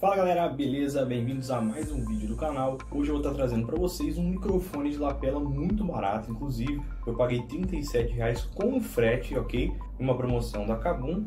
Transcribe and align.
Fala 0.00 0.14
galera, 0.14 0.48
beleza? 0.48 1.04
Bem-vindos 1.04 1.50
a 1.50 1.60
mais 1.60 1.90
um 1.90 2.04
vídeo 2.04 2.28
do 2.28 2.36
canal. 2.36 2.78
Hoje 2.88 3.10
eu 3.10 3.16
vou 3.16 3.20
estar 3.20 3.34
trazendo 3.34 3.66
para 3.66 3.76
vocês 3.76 4.16
um 4.16 4.28
microfone 4.28 4.90
de 4.90 4.96
lapela 4.96 5.40
muito 5.40 5.82
barato, 5.82 6.30
inclusive 6.30 6.80
eu 7.04 7.14
paguei 7.14 7.42
37 7.42 8.12
reais 8.12 8.44
com 8.54 8.80
frete, 8.80 9.36
ok? 9.36 9.72
Uma 9.98 10.16
promoção 10.16 10.64
da 10.68 10.76
Kabum. 10.76 11.24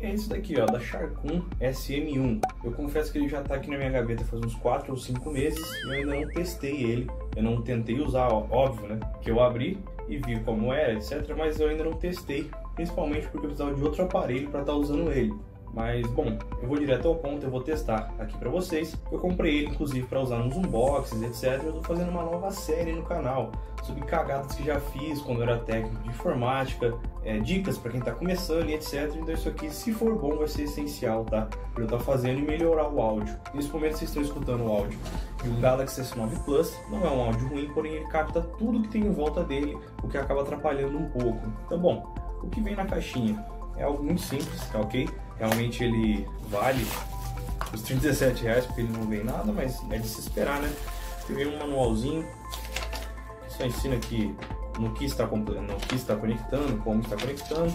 E 0.00 0.06
é 0.06 0.14
esse 0.14 0.28
daqui, 0.28 0.54
ó, 0.60 0.66
da 0.66 0.78
Sharkun 0.78 1.42
SM1. 1.60 2.42
Eu 2.62 2.70
confesso 2.70 3.10
que 3.10 3.18
ele 3.18 3.28
já 3.28 3.40
está 3.40 3.56
aqui 3.56 3.68
na 3.72 3.76
minha 3.76 3.90
gaveta 3.90 4.24
faz 4.24 4.40
uns 4.40 4.54
4 4.54 4.92
ou 4.92 4.96
5 4.96 5.28
meses 5.28 5.68
e 5.82 5.88
eu 5.88 5.90
ainda 5.90 6.14
não 6.14 6.28
testei 6.28 6.84
ele. 6.84 7.10
Eu 7.34 7.42
não 7.42 7.60
tentei 7.60 8.00
usar, 8.00 8.28
ó, 8.28 8.46
óbvio, 8.48 8.86
né? 8.86 9.00
Que 9.20 9.32
eu 9.32 9.40
abri 9.40 9.80
e 10.08 10.16
vi 10.18 10.38
como 10.44 10.72
era, 10.72 10.92
etc. 10.92 11.28
Mas 11.36 11.58
eu 11.58 11.68
ainda 11.68 11.82
não 11.82 11.94
testei, 11.94 12.48
principalmente 12.76 13.26
porque 13.26 13.46
eu 13.46 13.50
precisava 13.50 13.74
de 13.74 13.82
outro 13.82 14.04
aparelho 14.04 14.48
para 14.48 14.60
estar 14.60 14.72
tá 14.72 14.78
usando 14.78 15.10
ele. 15.10 15.34
Mas, 15.72 16.06
bom, 16.06 16.38
eu 16.62 16.68
vou 16.68 16.78
direto 16.78 17.06
ao 17.06 17.16
ponto, 17.16 17.44
eu 17.44 17.50
vou 17.50 17.60
testar 17.60 18.12
aqui 18.18 18.36
para 18.38 18.48
vocês. 18.48 18.96
Eu 19.12 19.18
comprei 19.18 19.58
ele, 19.58 19.68
inclusive, 19.68 20.06
para 20.06 20.20
usar 20.20 20.38
nos 20.38 20.56
unboxings, 20.56 21.22
etc. 21.22 21.62
Eu 21.64 21.74
tô 21.74 21.82
fazendo 21.82 22.10
uma 22.10 22.22
nova 22.22 22.50
série 22.50 22.92
no 22.92 23.02
canal 23.02 23.52
sobre 23.82 24.04
cagadas 24.04 24.54
que 24.54 24.64
já 24.64 24.80
fiz 24.80 25.20
quando 25.20 25.38
eu 25.38 25.42
era 25.44 25.58
técnico 25.58 26.02
de 26.02 26.08
informática, 26.08 26.94
é, 27.22 27.38
dicas 27.38 27.78
para 27.78 27.90
quem 27.90 28.00
está 28.00 28.12
começando 28.12 28.68
e 28.68 28.74
etc. 28.74 29.14
Então 29.14 29.32
isso 29.32 29.48
aqui, 29.48 29.70
se 29.70 29.92
for 29.92 30.16
bom, 30.16 30.36
vai 30.36 30.48
ser 30.48 30.62
essencial, 30.62 31.24
tá? 31.24 31.48
Para 31.72 31.82
eu 31.82 31.84
estar 31.84 31.98
tá 31.98 32.02
fazendo 32.02 32.40
e 32.40 32.42
melhorar 32.42 32.88
o 32.88 33.00
áudio. 33.00 33.36
Nesse 33.54 33.68
momento 33.68 33.96
vocês 33.96 34.10
estão 34.10 34.22
escutando 34.22 34.64
o 34.64 34.72
áudio 34.72 34.98
de 35.42 35.48
um 35.48 35.60
Galaxy 35.60 36.00
S9 36.00 36.44
Plus. 36.44 36.76
Não 36.90 37.06
é 37.06 37.10
um 37.10 37.20
áudio 37.20 37.48
ruim, 37.48 37.68
porém 37.72 37.94
ele 37.94 38.06
capta 38.06 38.40
tudo 38.40 38.82
que 38.82 38.88
tem 38.88 39.02
em 39.02 39.12
volta 39.12 39.44
dele, 39.44 39.78
o 40.02 40.08
que 40.08 40.18
acaba 40.18 40.42
atrapalhando 40.42 40.98
um 40.98 41.08
pouco. 41.10 41.46
Então, 41.64 41.78
bom, 41.78 42.14
o 42.42 42.48
que 42.48 42.60
vem 42.60 42.74
na 42.74 42.86
caixinha? 42.86 43.44
É 43.76 43.84
algo 43.84 44.02
muito 44.02 44.22
simples, 44.22 44.60
tá 44.70 44.80
ok? 44.80 45.08
Realmente 45.38 45.84
ele 45.84 46.26
vale 46.48 46.86
os 47.72 47.82
37 47.82 48.42
reais, 48.44 48.66
porque 48.66 48.80
ele 48.82 48.92
não 48.92 49.02
vem 49.06 49.24
nada, 49.24 49.52
mas 49.52 49.80
é 49.90 49.98
de 49.98 50.08
se 50.08 50.20
esperar, 50.20 50.60
né? 50.60 50.72
Vem 51.28 51.46
um 51.48 51.58
manualzinho 51.58 52.24
que 53.46 53.52
só 53.52 53.64
ensina 53.64 53.96
aqui 53.96 54.34
no 54.78 54.92
que 54.92 55.04
está, 55.04 55.26
no 55.26 55.76
que 55.76 55.94
está 55.94 56.16
conectando, 56.16 56.76
como 56.78 57.00
está 57.00 57.16
conectando. 57.16 57.74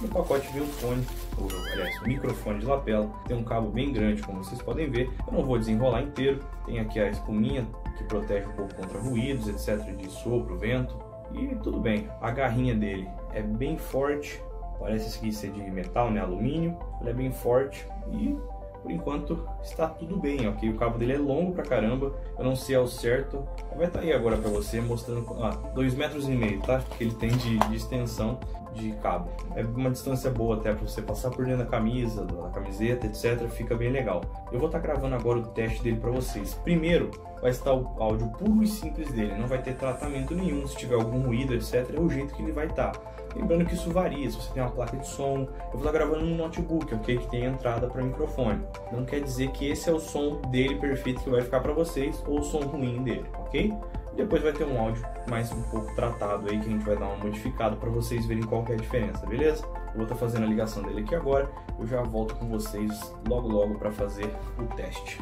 No 0.00 0.08
pacote 0.08 0.48
vem 0.52 0.62
o 0.62 0.66
fone, 0.66 1.06
ou, 1.38 1.48
aliás, 1.72 2.00
o 2.00 2.08
microfone 2.08 2.60
de 2.60 2.66
lapela. 2.66 3.10
Tem 3.26 3.36
um 3.36 3.44
cabo 3.44 3.70
bem 3.70 3.92
grande, 3.92 4.22
como 4.22 4.42
vocês 4.42 4.60
podem 4.62 4.90
ver. 4.90 5.10
Eu 5.26 5.32
não 5.32 5.44
vou 5.44 5.58
desenrolar 5.58 6.02
inteiro. 6.02 6.40
Tem 6.66 6.80
aqui 6.80 6.98
a 6.98 7.08
espuminha 7.08 7.66
que 7.96 8.04
protege 8.04 8.46
um 8.46 8.52
pouco 8.52 8.74
contra 8.74 8.98
ruídos, 8.98 9.48
etc, 9.48 9.94
de 9.96 10.10
sopro, 10.10 10.58
vento. 10.58 10.96
E 11.32 11.54
tudo 11.56 11.78
bem. 11.78 12.08
A 12.20 12.30
garrinha 12.30 12.74
dele 12.74 13.08
é 13.32 13.42
bem 13.42 13.78
forte, 13.78 14.42
Parece 14.80 15.18
que 15.18 15.30
ser 15.30 15.52
de 15.52 15.70
metal, 15.70 16.10
né? 16.10 16.20
Alumínio. 16.20 16.76
Ele 17.00 17.10
é 17.10 17.12
bem 17.12 17.30
forte 17.30 17.86
e 18.10 18.36
por 18.82 18.90
enquanto 18.90 19.46
está 19.62 19.86
tudo 19.88 20.16
bem, 20.16 20.48
ok? 20.48 20.70
O 20.70 20.76
cabo 20.76 20.98
dele 20.98 21.12
é 21.12 21.18
longo 21.18 21.52
pra 21.52 21.62
caramba, 21.62 22.14
eu 22.38 22.44
não 22.44 22.56
sei 22.56 22.76
ao 22.76 22.86
certo. 22.86 23.44
Vai 23.76 23.86
estar 23.86 23.98
tá 23.98 24.04
aí 24.04 24.12
agora 24.12 24.36
pra 24.36 24.50
você 24.50 24.80
mostrando, 24.80 25.26
ah, 25.42 25.50
2 25.74 25.94
metros 25.94 26.28
e 26.28 26.32
meio, 26.32 26.60
tá? 26.62 26.82
Que 26.96 27.04
ele 27.04 27.14
tem 27.14 27.30
de, 27.30 27.58
de, 27.58 27.76
extensão 27.76 28.40
de 28.72 28.92
cabo. 29.02 29.30
É 29.54 29.62
uma 29.62 29.90
distância 29.90 30.30
boa 30.30 30.56
até 30.56 30.72
pra 30.72 30.86
você 30.86 31.02
passar 31.02 31.30
por 31.30 31.44
dentro 31.44 31.64
da 31.64 31.70
camisa, 31.70 32.24
da 32.24 32.48
camiseta, 32.48 33.06
etc. 33.06 33.46
Fica 33.48 33.74
bem 33.74 33.90
legal. 33.90 34.22
Eu 34.50 34.58
vou 34.58 34.68
estar 34.68 34.80
tá 34.80 34.86
gravando 34.86 35.14
agora 35.14 35.40
o 35.40 35.46
teste 35.48 35.82
dele 35.82 35.98
pra 35.98 36.10
vocês. 36.10 36.54
Primeiro, 36.54 37.10
vai 37.40 37.50
estar 37.50 37.72
o 37.72 37.94
áudio 37.98 38.28
puro 38.28 38.62
e 38.62 38.66
simples 38.66 39.10
dele, 39.12 39.34
não 39.34 39.46
vai 39.46 39.62
ter 39.62 39.74
tratamento 39.74 40.34
nenhum, 40.34 40.66
se 40.66 40.76
tiver 40.76 40.94
algum 40.94 41.20
ruído, 41.20 41.54
etc. 41.54 41.90
É 41.94 42.00
o 42.00 42.08
jeito 42.08 42.34
que 42.34 42.42
ele 42.42 42.52
vai 42.52 42.66
estar. 42.66 42.90
Tá. 42.90 43.10
Lembrando 43.34 43.64
que 43.64 43.74
isso 43.74 43.90
varia, 43.90 44.28
se 44.28 44.36
você 44.36 44.52
tem 44.52 44.62
uma 44.62 44.72
placa 44.72 44.96
de 44.96 45.06
som, 45.06 45.46
eu 45.48 45.70
vou 45.72 45.78
estar 45.80 45.92
gravando 45.92 46.26
no 46.26 46.36
notebook, 46.36 46.92
ok? 46.92 47.18
Que 47.18 47.30
tem 47.30 47.44
entrada 47.44 47.86
para 47.86 48.02
microfone. 48.02 48.60
Não 48.90 49.04
quer 49.04 49.20
dizer 49.20 49.50
que 49.52 49.68
esse 49.68 49.88
é 49.88 49.92
o 49.92 50.00
som 50.00 50.40
dele 50.50 50.74
perfeito 50.76 51.22
que 51.22 51.30
vai 51.30 51.40
ficar 51.40 51.60
para 51.60 51.72
vocês 51.72 52.22
ou 52.26 52.40
o 52.40 52.42
som 52.42 52.60
ruim 52.60 53.02
dele, 53.02 53.26
ok? 53.38 53.72
Depois 54.16 54.42
vai 54.42 54.52
ter 54.52 54.64
um 54.64 54.80
áudio 54.80 55.04
mais 55.28 55.52
um 55.52 55.62
pouco 55.62 55.94
tratado 55.94 56.50
aí 56.50 56.58
que 56.58 56.66
a 56.66 56.70
gente 56.70 56.84
vai 56.84 56.96
dar 56.96 57.06
uma 57.06 57.16
modificada 57.24 57.76
para 57.76 57.88
vocês 57.88 58.26
verem 58.26 58.42
qual 58.42 58.64
é 58.68 58.72
a 58.72 58.76
diferença, 58.76 59.24
beleza? 59.24 59.64
Eu 59.64 59.94
vou 59.94 60.02
estar 60.02 60.16
fazendo 60.16 60.44
a 60.44 60.46
ligação 60.46 60.82
dele 60.82 61.02
aqui 61.02 61.14
agora, 61.14 61.48
eu 61.78 61.86
já 61.86 62.02
volto 62.02 62.34
com 62.34 62.46
vocês 62.48 63.14
logo 63.28 63.48
logo 63.48 63.78
para 63.78 63.92
fazer 63.92 64.30
o 64.58 64.64
teste. 64.74 65.20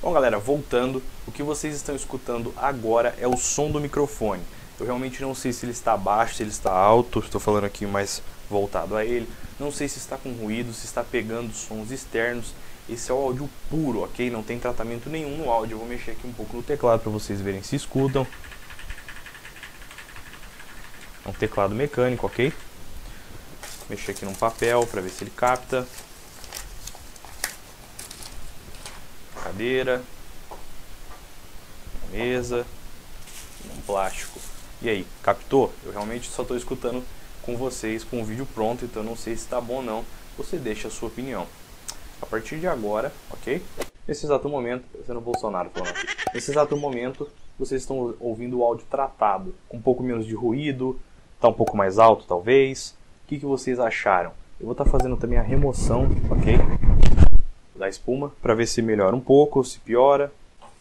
Bom 0.00 0.12
galera, 0.12 0.38
voltando, 0.38 1.02
o 1.26 1.32
que 1.32 1.42
vocês 1.42 1.74
estão 1.74 1.96
escutando 1.96 2.54
agora 2.56 3.16
é 3.18 3.26
o 3.26 3.36
som 3.36 3.68
do 3.68 3.80
microfone. 3.80 4.40
Eu 4.78 4.86
realmente 4.86 5.20
não 5.20 5.34
sei 5.34 5.52
se 5.52 5.66
ele 5.66 5.72
está 5.72 5.96
baixo, 5.96 6.36
se 6.36 6.44
ele 6.44 6.50
está 6.50 6.70
alto, 6.70 7.18
estou 7.18 7.40
falando 7.40 7.64
aqui 7.64 7.84
mais 7.84 8.22
voltado 8.48 8.94
a 8.94 9.04
ele. 9.04 9.28
Não 9.58 9.72
sei 9.72 9.88
se 9.88 9.98
está 9.98 10.16
com 10.16 10.30
ruído, 10.30 10.72
se 10.72 10.86
está 10.86 11.02
pegando 11.02 11.52
sons 11.52 11.90
externos. 11.90 12.54
Esse 12.88 13.10
é 13.10 13.14
o 13.14 13.16
áudio 13.16 13.50
puro, 13.68 14.04
ok? 14.04 14.30
Não 14.30 14.40
tem 14.40 14.56
tratamento 14.56 15.10
nenhum 15.10 15.36
no 15.36 15.50
áudio. 15.50 15.74
Eu 15.74 15.78
vou 15.78 15.88
mexer 15.88 16.12
aqui 16.12 16.28
um 16.28 16.32
pouco 16.32 16.56
no 16.56 16.62
teclado 16.62 17.00
para 17.00 17.10
vocês 17.10 17.40
verem 17.40 17.64
se 17.64 17.74
escutam. 17.74 18.24
É 21.26 21.28
um 21.28 21.32
teclado 21.32 21.74
mecânico, 21.74 22.24
ok? 22.24 22.52
Mexer 23.90 24.12
aqui 24.12 24.24
num 24.24 24.34
papel 24.34 24.86
para 24.86 25.00
ver 25.00 25.10
se 25.10 25.24
ele 25.24 25.32
capta. 25.34 25.84
Cadeira. 29.48 30.02
Mesa. 32.12 32.66
Um 33.74 33.80
plástico. 33.80 34.38
E 34.82 34.90
aí, 34.90 35.06
captou? 35.22 35.72
Eu 35.82 35.90
realmente 35.90 36.28
só 36.28 36.42
estou 36.42 36.54
escutando 36.54 37.02
com 37.40 37.56
vocês 37.56 38.04
com 38.04 38.20
o 38.20 38.24
vídeo 38.24 38.46
pronto, 38.54 38.84
então 38.84 39.02
não 39.02 39.16
sei 39.16 39.34
se 39.36 39.44
está 39.44 39.58
bom 39.58 39.76
ou 39.76 39.82
não. 39.82 40.04
Você 40.36 40.58
deixa 40.58 40.88
a 40.88 40.90
sua 40.90 41.08
opinião. 41.08 41.46
A 42.20 42.26
partir 42.26 42.58
de 42.58 42.66
agora, 42.66 43.10
ok? 43.30 43.62
Nesse 44.06 44.26
exato 44.26 44.50
momento, 44.50 44.84
sendo 45.06 45.20
Bolsonaro 45.20 45.70
falando 45.70 45.92
aqui. 45.92 46.06
Nesse 46.34 46.50
exato 46.50 46.76
momento, 46.76 47.26
vocês 47.58 47.80
estão 47.80 48.14
ouvindo 48.20 48.58
o 48.58 48.64
áudio 48.64 48.84
tratado, 48.90 49.54
com 49.66 49.78
um 49.78 49.82
pouco 49.82 50.02
menos 50.02 50.26
de 50.26 50.34
ruído, 50.34 51.00
está 51.36 51.48
um 51.48 51.54
pouco 51.54 51.74
mais 51.74 51.98
alto 51.98 52.26
talvez. 52.28 52.94
O 53.24 53.28
que, 53.28 53.38
que 53.38 53.46
vocês 53.46 53.80
acharam? 53.80 54.32
Eu 54.60 54.66
vou 54.66 54.72
estar 54.72 54.84
tá 54.84 54.90
fazendo 54.90 55.16
também 55.16 55.38
a 55.38 55.42
remoção, 55.42 56.06
ok? 56.30 56.87
Espuma, 57.88 58.32
para 58.42 58.54
ver 58.54 58.66
se 58.66 58.82
melhora 58.82 59.16
um 59.16 59.20
pouco, 59.20 59.64
se 59.64 59.78
piora. 59.80 60.32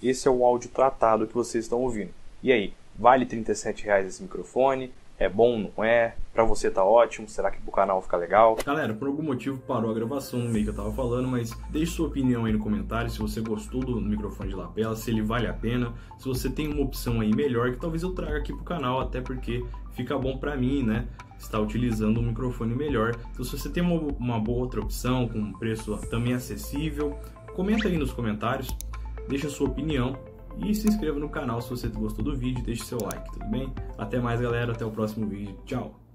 Esse 0.01 0.27
é 0.27 0.31
o 0.31 0.45
áudio 0.45 0.69
tratado 0.69 1.27
que 1.27 1.33
vocês 1.33 1.65
estão 1.65 1.81
ouvindo. 1.81 2.11
E 2.43 2.51
aí, 2.51 2.73
Vale 2.97 3.25
37 3.27 3.85
reais 3.85 4.07
esse 4.07 4.23
microfone? 4.23 4.91
É 5.19 5.27
bom, 5.27 5.71
não 5.75 5.83
é? 5.83 6.15
Pra 6.31 6.43
você 6.43 6.69
tá 6.69 6.83
ótimo, 6.83 7.27
será 7.27 7.49
que 7.49 7.59
pro 7.59 7.71
canal 7.71 7.99
fica 8.03 8.15
legal? 8.15 8.55
Galera, 8.63 8.93
por 8.93 9.07
algum 9.07 9.23
motivo 9.23 9.57
parou 9.57 9.89
a 9.89 9.93
gravação 9.93 10.39
no 10.39 10.49
meio 10.49 10.65
que 10.65 10.69
eu 10.69 10.75
tava 10.75 10.91
falando, 10.93 11.27
mas 11.27 11.57
deixe 11.71 11.93
sua 11.93 12.07
opinião 12.07 12.45
aí 12.45 12.53
no 12.53 12.59
comentário 12.59 13.09
se 13.09 13.17
você 13.17 13.41
gostou 13.41 13.81
do 13.81 13.99
microfone 13.99 14.49
de 14.49 14.55
lapela, 14.55 14.95
se 14.95 15.09
ele 15.09 15.23
vale 15.23 15.47
a 15.47 15.53
pena, 15.53 15.91
se 16.19 16.25
você 16.27 16.51
tem 16.51 16.71
uma 16.71 16.83
opção 16.83 17.19
aí 17.19 17.35
melhor 17.35 17.71
que 17.71 17.79
talvez 17.79 18.03
eu 18.03 18.11
traga 18.11 18.37
aqui 18.37 18.53
pro 18.53 18.63
canal, 18.63 18.99
até 18.99 19.19
porque 19.19 19.65
fica 19.93 20.15
bom 20.19 20.37
pra 20.37 20.55
mim, 20.55 20.83
né? 20.83 21.07
Estar 21.39 21.59
utilizando 21.59 22.19
um 22.19 22.23
microfone 22.23 22.75
melhor. 22.75 23.15
Então 23.31 23.43
se 23.43 23.57
você 23.57 23.69
tem 23.69 23.81
uma, 23.81 23.99
uma 24.19 24.39
boa 24.39 24.59
outra 24.59 24.79
opção, 24.81 25.27
com 25.27 25.39
um 25.39 25.53
preço 25.53 25.97
também 26.11 26.35
acessível, 26.35 27.17
comenta 27.55 27.87
aí 27.87 27.97
nos 27.97 28.13
comentários, 28.13 28.67
deixa 29.27 29.49
sua 29.49 29.67
opinião 29.67 30.15
e 30.65 30.73
se 30.73 30.87
inscreva 30.87 31.19
no 31.19 31.29
canal 31.29 31.61
se 31.61 31.69
você 31.69 31.87
gostou 31.87 32.23
do 32.23 32.35
vídeo, 32.35 32.63
deixe 32.63 32.83
seu 32.83 32.97
like, 33.01 33.31
tudo 33.31 33.45
bem? 33.49 33.73
Até 33.97 34.19
mais 34.19 34.41
galera, 34.41 34.71
até 34.71 34.85
o 34.85 34.91
próximo 34.91 35.27
vídeo, 35.27 35.57
tchau! 35.65 36.06